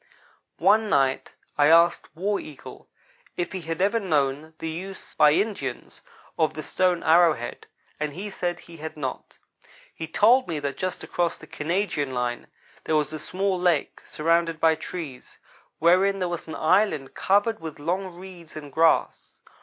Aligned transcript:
One 0.57 0.89
night 0.89 1.33
I 1.59 1.67
asked 1.67 2.15
War 2.15 2.39
Eagle 2.39 2.89
if 3.37 3.51
he 3.51 3.61
had 3.61 3.83
ever 3.83 3.99
known 3.99 4.55
the 4.57 4.67
use, 4.67 5.13
by 5.13 5.33
Indians, 5.33 6.01
of 6.39 6.55
the 6.55 6.63
stone 6.63 7.03
arrow 7.03 7.33
head, 7.35 7.67
and 7.99 8.13
he 8.13 8.31
said 8.31 8.61
he 8.61 8.77
had 8.77 8.97
not. 8.97 9.37
He 9.93 10.07
told 10.07 10.47
me 10.47 10.57
that 10.57 10.75
just 10.75 11.03
across 11.03 11.37
the 11.37 11.45
Canadian 11.45 12.15
line 12.15 12.47
there 12.85 12.95
was 12.95 13.13
a 13.13 13.19
small 13.19 13.59
lake, 13.59 14.01
surrounded 14.03 14.59
by 14.59 14.73
trees, 14.73 15.37
wherein 15.77 16.17
there 16.17 16.27
was 16.29 16.47
an 16.47 16.55
island 16.55 17.13
covered 17.13 17.59
with 17.59 17.77
long 17.77 18.07
reeds 18.15 18.55
and 18.55 18.73
grass. 18.73 19.39